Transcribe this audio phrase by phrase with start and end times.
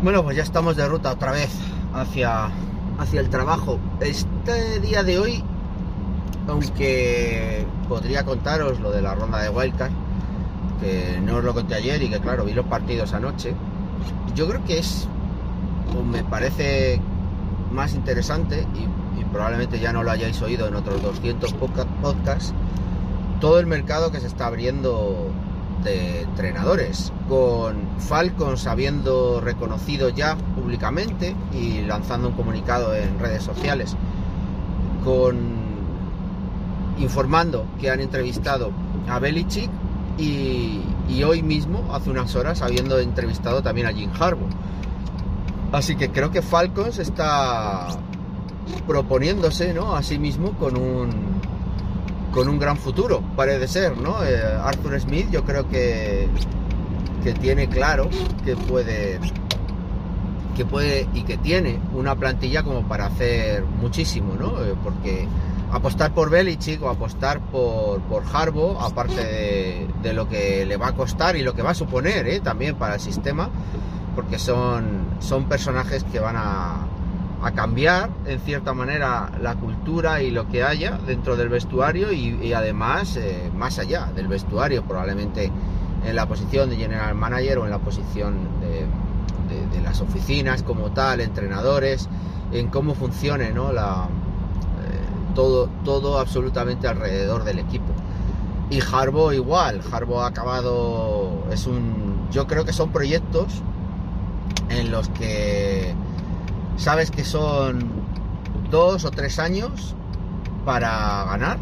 [0.00, 1.50] Bueno, pues ya estamos de ruta otra vez
[1.92, 2.50] hacia,
[2.98, 3.80] hacia el trabajo.
[3.98, 5.42] Este día de hoy,
[6.46, 9.90] aunque podría contaros lo de la ronda de Wildcard,
[10.80, 13.54] que no os lo conté ayer y que claro, vi los partidos anoche,
[14.36, 15.08] yo creo que es,
[16.08, 17.00] me parece
[17.72, 22.54] más interesante, y, y probablemente ya no lo hayáis oído en otros 200 podcasts,
[23.40, 25.32] todo el mercado que se está abriendo
[25.84, 33.96] de entrenadores, con Falcons habiendo reconocido ya públicamente y lanzando un comunicado en redes sociales,
[35.04, 35.58] con
[36.98, 38.72] informando que han entrevistado
[39.08, 39.70] a Belichick
[40.18, 44.48] y, y hoy mismo, hace unas horas, habiendo entrevistado también a Jim Harbaugh.
[45.72, 47.88] Así que creo que Falcons está
[48.86, 49.94] proponiéndose ¿no?
[49.94, 51.27] a sí mismo con un
[52.32, 54.24] con un gran futuro, parece ser, ¿no?
[54.24, 56.28] Eh, Arthur Smith yo creo que,
[57.24, 58.08] que tiene claro
[58.44, 59.18] que puede
[60.56, 64.60] que puede y que tiene una plantilla como para hacer muchísimo, ¿no?
[64.60, 65.28] Eh, porque
[65.70, 70.92] apostar por Belichick o apostar por, por Harbo, aparte de, lo que le va a
[70.94, 72.40] costar y lo que va a suponer ¿eh?
[72.40, 73.50] también para el sistema,
[74.16, 76.86] porque son, son personajes que van a,
[77.42, 82.52] a cambiar en cierta manera la cultura y lo que haya dentro del vestuario y,
[82.52, 85.52] además eh, más allá del vestuario, probablemente
[86.04, 91.20] en la posición de general manager o en la posición de las oficinas como tal,
[91.20, 92.08] entrenadores,
[92.52, 93.72] en cómo funcione ¿no?
[93.72, 97.92] la, eh, todo, todo absolutamente alrededor del equipo.
[98.70, 103.62] Y Harbo igual, Harbo ha acabado, es un, yo creo que son proyectos
[104.68, 105.94] en los que
[106.78, 107.90] sabes que son
[108.70, 109.94] dos o tres años
[110.64, 111.58] para ganar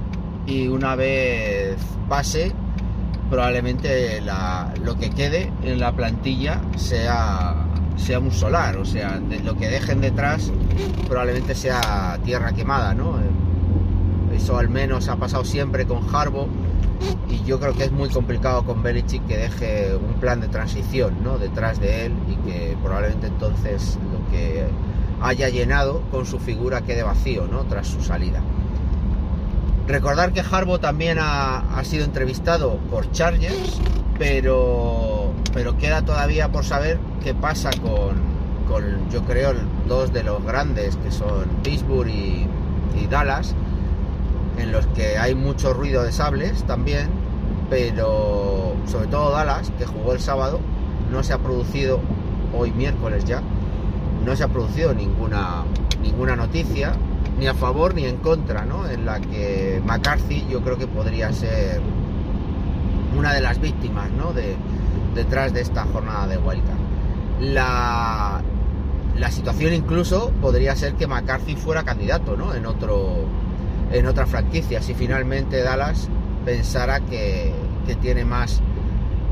[0.47, 1.77] y una vez
[2.09, 2.53] pase
[3.31, 4.22] probablemente
[4.84, 7.56] lo que quede en la plantilla sea,
[7.97, 10.53] sea un solar, o sea, lo que dejen detrás
[11.09, 13.19] probablemente sea tierra quemada, ¿no?
[14.33, 16.47] Eso al menos ha pasado siempre con Harbo
[17.28, 21.15] y yo creo que es muy complicado con Belichick que deje un plan de transición,
[21.25, 21.38] ¿no?
[21.38, 24.66] Detrás de él y que probablemente entonces lo que
[25.21, 27.65] haya llenado con su figura quede vacío ¿no?
[27.65, 28.41] tras su salida.
[29.87, 33.81] Recordar que Harbo también ha, ha, sido entrevistado por Chargers,
[34.19, 38.16] pero, pero queda todavía por saber qué pasa con,
[38.66, 39.54] con, yo creo,
[39.87, 42.48] dos de los grandes, que son Pittsburgh y,
[43.00, 43.54] y Dallas,
[44.59, 47.09] en los que hay mucho ruido de sables también,
[47.71, 50.59] pero sobre todo Dallas, que jugó el sábado,
[51.12, 52.00] no se ha producido
[52.56, 53.41] hoy miércoles ya,
[54.26, 55.62] no se ha producido ninguna,
[56.03, 56.92] ninguna noticia,
[57.38, 58.88] ni a favor ni en contra, ¿no?
[58.88, 61.81] En la que McCarthy yo creo que podría ser
[63.16, 64.32] una de las víctimas, ¿no?
[64.32, 64.56] De,
[65.15, 66.76] detrás de esta jornada de Wildcard.
[67.41, 68.42] La,
[69.16, 72.53] la situación incluso podría ser que McCarthy fuera candidato, ¿no?
[72.53, 73.25] En otro
[73.92, 76.09] en otra franquicia, si finalmente Dallas
[76.44, 77.54] pensara que,
[77.86, 78.60] que tiene más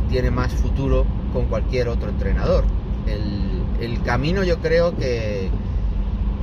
[0.09, 2.65] tiene más futuro con cualquier otro entrenador.
[3.07, 5.51] El, camino yo creo que,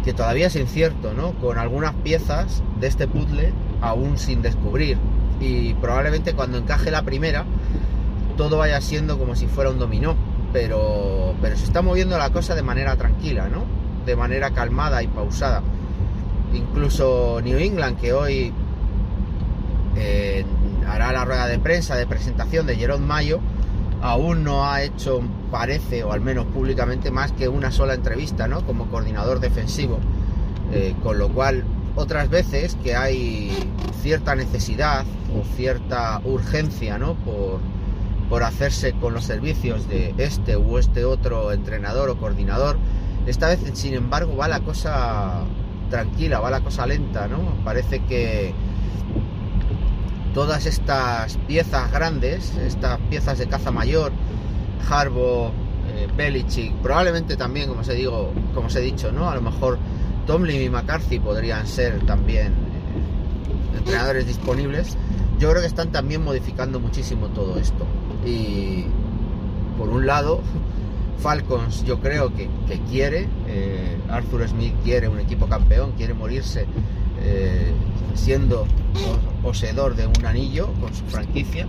[0.03, 1.33] que todavía es incierto, ¿no?
[1.33, 4.97] Con algunas piezas de este puzzle aún sin descubrir.
[5.39, 7.45] Y probablemente cuando encaje la primera,
[8.38, 10.16] todo vaya siendo como si fuera un dominó.
[10.53, 13.63] Pero, pero se está moviendo la cosa de manera tranquila, ¿no?
[14.05, 15.61] De manera calmada y pausada.
[16.53, 18.53] Incluso New England, que hoy
[19.95, 20.45] eh,
[20.88, 23.39] hará la rueda de prensa de presentación de Jerome Mayo,
[24.01, 28.66] aún no ha hecho, parece, o al menos públicamente, más que una sola entrevista, ¿no?
[28.66, 29.99] Como coordinador defensivo.
[30.73, 31.64] Eh, con lo cual,
[31.96, 33.52] otras veces que hay
[34.02, 35.05] cierta necesidad
[35.35, 37.16] o cierta urgencia, ¿no?
[37.16, 37.59] Por,
[38.29, 42.78] por hacerse con los servicios de este u este otro entrenador o coordinador.
[43.28, 45.43] Esta vez, sin embargo, va la cosa
[45.90, 47.40] tranquila, va la cosa lenta, ¿no?
[47.64, 48.53] Parece que
[50.33, 54.11] todas estas piezas grandes, estas piezas de caza mayor,
[54.89, 55.51] Harbo,
[55.87, 59.29] eh, Belichick, probablemente también, como os, digo, como os he dicho, ¿no?
[59.29, 59.78] A lo mejor
[60.25, 64.97] Tomlin y McCarthy podrían ser también eh, entrenadores disponibles.
[65.39, 67.85] Yo creo que están también modificando muchísimo todo esto.
[68.25, 68.85] Y
[69.77, 70.41] por un lado,
[71.17, 72.49] Falcons yo creo que,
[72.89, 76.66] quiere, eh, Arthur Smith quiere un equipo campeón, quiere morirse
[77.23, 77.72] eh,
[78.16, 78.66] siendo
[79.41, 81.67] poseedor de un anillo con su franquicia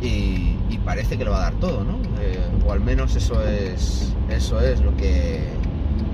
[0.00, 1.96] y, parece que lo va a dar todo, ¿no?
[2.20, 5.44] Eh, o al menos eso es, eso es lo que,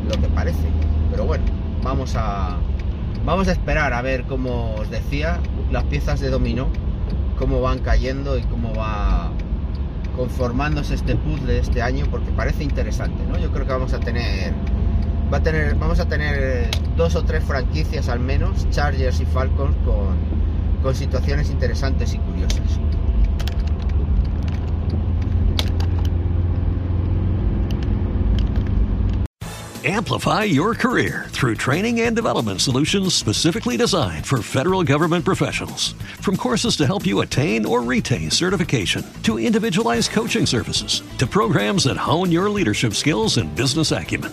[0.07, 0.69] lo que parece.
[1.11, 1.45] Pero bueno,
[1.83, 2.59] vamos a,
[3.25, 5.41] vamos a esperar a ver, como os decía,
[5.73, 6.69] las piezas de dominó,
[7.39, 9.31] cómo van cayendo y cómo va
[10.15, 13.39] conformándose este puzzle este año, porque parece interesante, ¿no?
[13.39, 14.53] Yo creo que vamos a tener
[15.33, 19.77] va a tener, vamos a tener dos o tres franquicias al menos, Chargers y Falcons,
[19.85, 20.17] con,
[20.83, 22.79] con situaciones interesantes y curiosas.
[29.85, 35.93] Amplify your career through training and development solutions specifically designed for federal government professionals.
[36.21, 41.85] From courses to help you attain or retain certification, to individualized coaching services, to programs
[41.85, 44.33] that hone your leadership skills and business acumen,